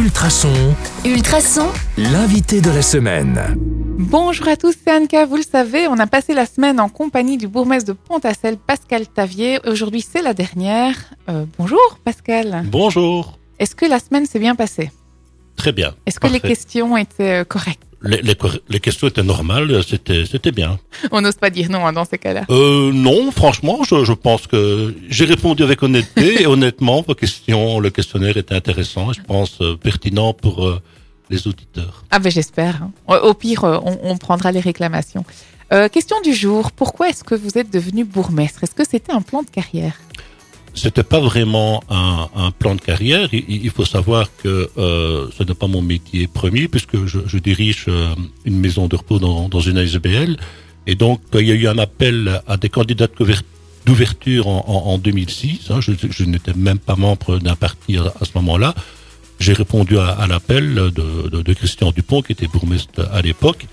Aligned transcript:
Ultrason, 0.00 0.74
Ultrason, 1.04 1.68
l'invité 1.98 2.62
de 2.62 2.70
la 2.70 2.80
semaine. 2.80 3.38
Bonjour 3.98 4.48
à 4.48 4.56
tous, 4.56 4.74
c'est 4.82 4.90
Anka. 4.90 5.26
Vous 5.26 5.36
le 5.36 5.42
savez, 5.42 5.88
on 5.88 5.98
a 5.98 6.06
passé 6.06 6.32
la 6.32 6.46
semaine 6.46 6.80
en 6.80 6.88
compagnie 6.88 7.36
du 7.36 7.48
bourgmestre 7.48 7.88
de 7.88 7.92
Pontacelle, 7.92 8.56
Pascal 8.56 9.06
Tavier. 9.06 9.58
Aujourd'hui, 9.66 10.00
c'est 10.00 10.22
la 10.22 10.32
dernière. 10.32 10.96
Euh, 11.28 11.44
bonjour, 11.58 11.98
Pascal. 12.02 12.62
Bonjour. 12.68 13.38
Est-ce 13.58 13.74
que 13.74 13.84
la 13.84 13.98
semaine 13.98 14.24
s'est 14.24 14.38
bien 14.38 14.54
passée? 14.54 14.90
Très 15.56 15.72
bien. 15.72 15.94
Est-ce 16.06 16.18
que 16.18 16.28
les 16.28 16.40
questions 16.40 16.96
étaient 16.96 17.42
euh, 17.42 17.44
correctes? 17.44 17.89
Les, 18.02 18.22
les 18.22 18.34
les 18.68 18.80
questions 18.80 19.08
étaient 19.08 19.22
normales, 19.22 19.82
c'était 19.86 20.24
c'était 20.24 20.52
bien. 20.52 20.78
On 21.12 21.20
n'ose 21.20 21.34
pas 21.36 21.50
dire 21.50 21.68
non 21.70 21.86
hein, 21.86 21.92
dans 21.92 22.04
ces 22.04 22.18
cas-là. 22.18 22.44
Euh, 22.50 22.92
non, 22.92 23.30
franchement, 23.30 23.80
je, 23.88 24.04
je 24.04 24.12
pense 24.12 24.46
que 24.46 24.94
j'ai 25.08 25.24
répondu 25.26 25.62
avec 25.62 25.82
honnêteté 25.82 26.42
et 26.42 26.46
honnêtement, 26.54 27.02
vos 27.02 27.14
questions, 27.14 27.78
le 27.80 27.90
questionnaire 27.90 28.36
était 28.36 28.54
intéressant 28.54 29.10
et 29.10 29.14
je 29.14 29.22
pense 29.22 29.58
euh, 29.60 29.76
pertinent 29.76 30.32
pour 30.32 30.66
euh, 30.66 30.80
les 31.28 31.46
auditeurs. 31.46 32.04
Ah 32.10 32.18
ben 32.18 32.30
j'espère. 32.32 32.82
hein. 33.08 33.18
Au 33.22 33.34
pire, 33.34 33.64
euh, 33.64 33.78
on, 33.84 33.98
on 34.02 34.16
prendra 34.16 34.50
les 34.52 34.60
réclamations. 34.60 35.24
Euh, 35.72 35.88
question 35.88 36.20
du 36.22 36.34
jour. 36.34 36.72
Pourquoi 36.72 37.10
est-ce 37.10 37.22
que 37.22 37.36
vous 37.36 37.56
êtes 37.56 37.70
devenu 37.72 38.04
bourgmestre? 38.04 38.64
Est-ce 38.64 38.74
que 38.74 38.82
c'était 38.84 39.12
un 39.12 39.22
plan 39.22 39.42
de 39.42 39.50
carrière? 39.50 39.92
C'était 40.82 41.02
pas 41.02 41.20
vraiment 41.20 41.84
un, 41.90 42.50
plan 42.52 42.74
de 42.74 42.80
carrière. 42.80 43.28
Il, 43.32 43.68
faut 43.68 43.84
savoir 43.84 44.30
que 44.42 44.70
euh, 44.78 45.26
ce 45.36 45.42
n'est 45.42 45.52
pas 45.52 45.66
mon 45.66 45.82
métier 45.82 46.26
premier 46.26 46.68
puisque 46.68 47.04
je, 47.04 47.38
dirige 47.38 47.84
euh, 47.88 48.14
une 48.46 48.58
maison 48.58 48.88
de 48.88 48.96
repos 48.96 49.18
dans, 49.18 49.60
une 49.60 49.76
ASBL. 49.76 50.38
Et 50.86 50.94
donc, 50.94 51.20
il 51.34 51.46
y 51.46 51.50
a 51.50 51.54
eu 51.54 51.68
un 51.68 51.76
appel 51.76 52.40
à 52.46 52.56
des 52.56 52.70
candidats 52.70 53.08
d'ouverture 53.84 54.48
en, 54.48 54.64
en, 54.66 54.92
en 54.94 54.96
2006. 54.96 55.70
hein. 55.70 55.80
je 55.82 56.24
n'étais 56.24 56.54
même 56.54 56.78
pas 56.78 56.96
membre 56.96 57.38
d'un 57.38 57.56
parti 57.56 57.98
à, 57.98 58.24
ce 58.24 58.30
moment-là. 58.36 58.74
J'ai 59.38 59.52
répondu 59.52 59.98
à, 59.98 60.26
l'appel 60.26 60.74
de, 60.74 61.52
Christian 61.52 61.90
Dupont, 61.92 62.22
qui 62.22 62.32
était 62.32 62.46
bourgmestre 62.46 63.06
à 63.12 63.20
l'époque. 63.20 63.66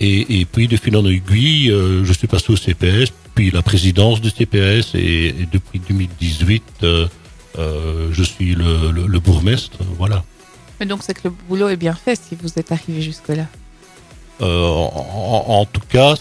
Et, 0.00 0.40
et 0.40 0.44
puis, 0.44 0.68
de 0.68 0.76
fil 0.76 0.94
en 0.98 1.06
aiguille, 1.06 1.70
euh, 1.70 2.04
je 2.04 2.12
suis 2.12 2.26
passé 2.26 2.52
au 2.52 2.56
CPS, 2.56 3.10
puis 3.34 3.50
la 3.50 3.62
présidence 3.62 4.20
du 4.20 4.30
CPS, 4.30 4.94
et, 4.94 5.28
et 5.28 5.48
depuis 5.50 5.80
2018, 5.80 6.62
euh, 6.82 7.06
euh, 7.58 8.08
je 8.12 8.22
suis 8.22 8.54
le, 8.54 8.90
le, 8.90 9.06
le 9.06 9.20
bourgmestre. 9.20 9.78
Voilà. 9.98 10.24
Mais 10.80 10.86
donc 10.86 11.00
c'est 11.02 11.14
que 11.14 11.28
le 11.28 11.34
boulot 11.48 11.68
est 11.68 11.76
bien 11.76 11.94
fait 11.94 12.20
si 12.20 12.36
vous 12.40 12.50
êtes 12.56 12.72
arrivé 12.72 13.02
jusque-là. 13.02 13.46
Euh, 14.40 14.66
en, 14.66 15.64
tout 15.66 15.82
cas, 15.88 16.16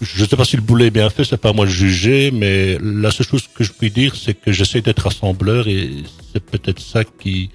je 0.00 0.22
ne 0.22 0.28
sais 0.28 0.36
pas 0.36 0.44
si 0.44 0.56
le 0.56 0.62
boulot 0.62 0.86
est 0.86 0.90
bien 0.90 1.10
fait, 1.10 1.24
c'est 1.24 1.36
pas 1.36 1.50
à 1.50 1.52
moi 1.52 1.66
de 1.66 1.70
juger, 1.70 2.30
mais 2.30 2.78
la 2.80 3.10
seule 3.10 3.26
chose 3.26 3.46
que 3.54 3.62
je 3.62 3.72
puis 3.72 3.90
dire, 3.90 4.14
c'est 4.16 4.34
que 4.34 4.52
j'essaie 4.52 4.80
d'être 4.80 5.00
rassembleur, 5.00 5.68
et 5.68 5.90
c'est 6.32 6.42
peut-être 6.42 6.80
ça 6.80 7.04
qui, 7.04 7.50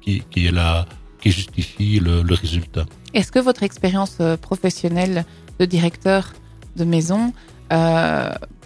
qui, 0.00 0.22
qui 0.30 0.46
est 0.46 0.50
la, 0.50 0.86
qui 1.20 1.30
justifie 1.30 2.00
le, 2.00 2.22
le 2.22 2.34
résultat. 2.34 2.84
Est-ce 3.14 3.30
que 3.30 3.38
votre 3.38 3.62
expérience 3.62 4.18
professionnelle 4.40 5.24
de 5.60 5.64
directeur 5.66 6.32
de 6.76 6.84
maison 6.84 7.32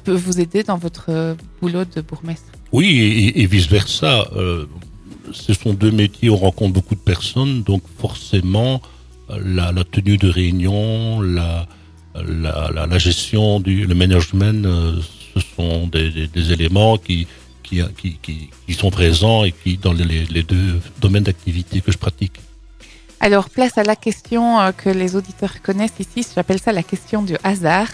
peut 0.05 0.15
vous 0.27 0.41
aider 0.41 0.63
dans 0.63 0.79
votre 0.79 1.07
euh, 1.09 1.35
boulot 1.61 1.85
de 1.85 2.01
bourgmestre 2.01 2.51
Oui, 2.73 2.89
et, 2.89 3.43
et 3.43 3.47
vice 3.47 3.69
versa. 3.69 4.27
Euh, 4.37 4.67
ce 5.33 5.53
sont 5.55 5.75
deux 5.75 5.91
métiers 5.91 6.29
où 6.31 6.35
on 6.35 6.37
rencontre 6.49 6.75
beaucoup 6.75 6.95
de 6.95 7.01
personnes, 7.15 7.63
donc 7.63 7.83
forcément 7.99 8.81
euh, 9.31 9.39
la, 9.45 9.73
la 9.73 9.85
tenue 9.85 10.17
de 10.17 10.29
réunion, 10.29 11.21
la, 11.21 11.67
la, 12.15 12.71
la, 12.75 12.87
la 12.87 12.99
gestion 12.99 13.61
du 13.61 13.87
le 13.87 13.95
management, 13.95 14.65
euh, 14.65 15.01
ce 15.35 15.41
sont 15.57 15.87
des, 15.89 16.11
des, 16.11 16.27
des 16.29 16.53
éléments 16.53 16.97
qui, 16.97 17.27
qui, 17.65 17.81
qui, 17.99 18.19
qui, 18.23 18.37
qui 18.67 18.75
sont 18.75 18.91
présents 18.91 19.45
et 19.45 19.53
qui 19.53 19.77
dans 19.77 19.93
les, 19.93 20.25
les 20.37 20.43
deux 20.43 20.81
domaines 21.01 21.25
d'activité 21.25 21.81
que 21.81 21.91
je 21.93 21.99
pratique. 21.99 22.37
Alors, 23.19 23.49
place 23.51 23.77
à 23.79 23.83
la 23.83 23.97
question 23.97 24.61
euh, 24.61 24.73
que 24.73 24.91
les 24.91 25.17
auditeurs 25.17 25.61
connaissent 25.63 25.99
ici. 25.99 26.27
J'appelle 26.35 26.61
ça 26.61 26.71
la 26.73 26.83
question 26.83 27.23
du 27.23 27.37
hasard. 27.43 27.89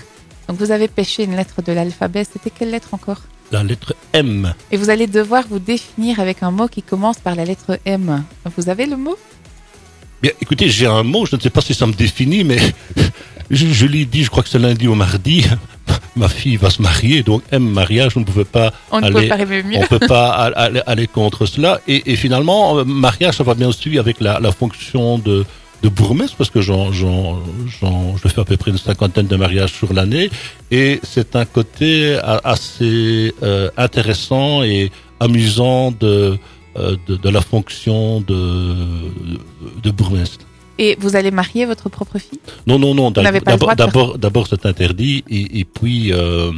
Donc, 0.49 0.59
vous 0.59 0.71
avez 0.71 0.89
pêché 0.89 1.25
une 1.25 1.37
lettre 1.37 1.63
de 1.63 1.73
l'alphabet. 1.73 2.25
C'était 2.31 2.51
quelle 2.51 2.71
lettre 2.71 2.89
encore? 2.93 3.21
La 3.51 3.63
lettre 3.63 3.95
M. 4.13 4.55
Et 4.71 4.77
vous 4.77 4.91
allez 4.91 5.07
devoir 5.07 5.45
vous 5.49 5.59
définir 5.59 6.21
avec 6.21 6.43
un 6.43 6.51
mot 6.51 6.69
qui 6.69 6.83
commence 6.83 7.19
par 7.19 7.35
la 7.35 7.45
lettre 7.45 7.79
M. 7.85 8.25
Vous 8.57 8.69
avez 8.69 8.87
le 8.87 8.97
mot? 8.97 9.17
Bien, 10.23 10.31
écoutez, 10.41 10.69
j'ai 10.69 10.87
un 10.87 11.03
mot, 11.03 11.27
je 11.27 11.37
ne 11.37 11.41
sais 11.41 11.51
pas 11.51 11.61
si 11.61 11.75
ça 11.75 11.87
me 11.87 11.93
définit, 11.93 12.45
mais 12.45 12.57
je, 13.51 13.67
je 13.67 13.87
l'ai 13.87 14.05
dit, 14.05 14.25
je 14.25 14.31
crois 14.31 14.43
que 14.43 14.49
c'est 14.49 14.59
lundi 14.59 14.87
ou 14.89 14.95
mardi. 14.95 15.45
Ma 16.17 16.29
fille 16.29 16.57
va 16.57 16.71
se 16.71 16.81
marier, 16.81 17.23
donc 17.23 17.43
M 17.51 17.63
mariage, 17.69 18.17
on 18.17 18.21
ne 18.21 18.25
pouvait 18.25 18.45
pas 18.45 18.73
On 18.91 19.01
ne 19.01 19.07
aller, 19.07 19.23
peut 19.23 19.29
pas 19.29 19.35
rêver 19.37 19.63
mieux. 19.63 19.79
on 19.79 19.87
peut 19.87 19.99
pas 20.07 20.31
al- 20.31 20.53
aller, 20.57 20.81
aller 20.87 21.07
contre 21.07 21.45
cela. 21.47 21.81
Et, 21.89 22.13
et 22.13 22.17
finalement, 22.17 22.79
euh, 22.79 22.85
mariage, 22.85 23.37
ça 23.39 23.45
va 23.45 23.55
bien 23.55 23.73
suivre 23.73 23.99
avec 24.01 24.21
la, 24.21 24.39
la 24.39 24.53
fonction 24.53 25.19
de, 25.19 25.45
de 25.83 25.89
bourgmestre, 25.89 26.37
parce 26.37 26.51
que 26.51 26.61
j'en, 26.61 26.93
j'en, 26.93 27.39
j'en- 27.81 28.17
je 28.17 28.29
fais 28.29 28.41
à 28.41 28.45
peu 28.45 28.57
près 28.57 28.71
une 28.71 28.79
cinquantaine 28.79 29.27
de 29.27 29.37
mariages 29.37 29.73
sur 29.73 29.93
l'année, 29.93 30.31
et 30.71 31.01
c'est 31.03 31.35
un 31.37 31.45
côté 31.45 32.19
assez 32.45 33.35
euh, 33.43 33.69
intéressant 33.77 34.63
et 34.63 34.93
amusant 35.21 35.91
de, 35.91 36.39
euh, 36.77 36.97
de, 37.09 37.17
de 37.17 37.29
la 37.29 37.41
fonction 37.41 38.21
de, 38.21 38.75
de 39.83 39.91
bourgmestre. 39.91 40.47
Et 40.79 40.97
vous 40.99 41.17
allez 41.17 41.31
marier 41.31 41.67
votre 41.67 41.89
propre 41.91 42.19
fille? 42.19 42.41
Non, 42.67 42.79
non, 42.79 42.95
non. 42.95 43.11
D'abord, 43.11 43.77
d'abord, 43.77 44.19
d'abord, 44.19 44.47
c'est 44.49 44.65
interdit, 44.67 45.23
et, 45.29 45.61
et 45.61 45.65
puis 45.65 46.13
euh, 46.13 46.51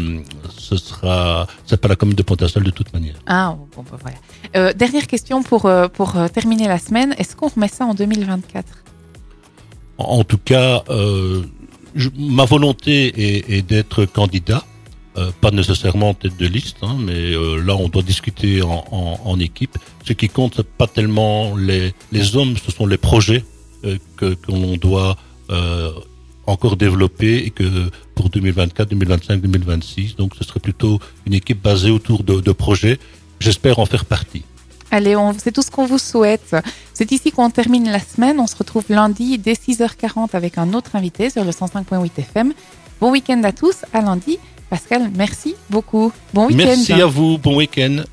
ce 0.57 0.77
sera, 0.77 1.47
c'est 1.67 1.81
pas 1.81 1.89
la 1.89 1.97
commune 1.97 2.15
de 2.15 2.23
Pontacelle 2.23 2.63
de 2.63 2.71
toute 2.71 2.93
manière. 2.93 3.15
Ah, 3.27 3.57
bon, 3.75 3.83
bah, 3.91 3.99
voilà. 4.01 4.17
Euh, 4.57 4.73
dernière 4.73 5.07
question 5.07 5.43
pour, 5.43 5.69
pour 5.95 6.15
terminer 6.33 6.69
la 6.69 6.79
semaine. 6.79 7.15
Est-ce 7.19 7.35
qu'on 7.37 7.49
remet 7.49 7.69
ça 7.69 7.85
en 7.87 7.95
2024 7.95 8.65
En, 9.99 10.25
tout 10.25 10.39
cas, 10.39 10.83
euh, 10.89 11.43
ma 12.17 12.45
volonté 12.45 13.55
est, 13.57 13.63
d'être 13.63 14.05
candidat, 14.05 14.65
euh, 15.17 15.31
pas 15.41 15.53
nécessairement 15.53 16.15
tête 16.15 16.37
de 16.37 16.47
liste, 16.47 16.79
hein, 16.83 16.97
mais 16.99 17.13
euh, 17.13 17.63
là, 17.63 17.77
on 17.77 17.89
doit 17.89 18.03
discuter 18.03 18.63
en, 18.63 19.39
équipe. 19.39 19.79
Ce 20.05 20.13
qui 20.13 20.29
compte, 20.29 20.63
pas 20.63 20.87
tellement 20.87 21.57
les, 21.57 21.93
hommes, 22.37 22.57
ce 22.57 22.73
sont 22.73 22.87
les 22.87 22.97
projets 22.97 23.45
euh, 23.85 23.99
que 24.17 24.37
l'on 24.49 24.77
doit 24.77 25.17
encore 26.47 26.77
développer 26.77 27.37
et 27.39 27.51
que 27.51 27.91
pour 28.15 28.29
2024, 28.29 28.91
2025, 28.91 29.41
2026, 29.41 30.17
donc 30.17 30.33
ce 30.37 30.45
serait 30.45 30.61
plutôt 30.61 30.99
une 31.27 31.35
équipe 31.35 31.63
basée 31.63 31.91
autour 31.91 32.25
de 32.25 32.53
projets. 32.53 32.99
J'espère 33.41 33.79
en 33.79 33.87
faire 33.87 34.05
partie. 34.05 34.43
Allez, 34.95 35.17
c'est 35.39 35.51
tout 35.51 35.63
ce 35.63 35.73
qu'on 35.73 35.87
vous 35.87 35.99
souhaite. 35.99 36.55
C'est 36.93 37.11
ici 37.11 37.33
qu'on 37.33 37.51
termine 37.51 37.91
la 37.91 37.99
semaine. 37.99 38.39
On 38.39 38.47
se 38.47 38.55
retrouve 38.55 38.85
lundi 38.91 39.39
dès 39.39 39.55
6h40 39.55 40.29
avec 40.35 40.57
un 40.57 40.73
autre 40.73 40.95
invité 40.95 41.31
sur 41.31 41.43
le 41.43 41.51
105.8 41.51 42.11
FM. 42.17 42.53
Bon 43.01 43.11
week-end 43.11 43.43
à 43.43 43.51
tous. 43.51 43.85
À 43.93 44.03
lundi. 44.03 44.39
Pascal, 44.71 45.11
merci 45.17 45.57
beaucoup. 45.69 46.13
Bon 46.33 46.47
week-end. 46.47 46.65
Merci 46.65 46.93
à 46.93 47.07
vous, 47.07 47.39
bon 47.39 47.57
week-end. 47.57 48.03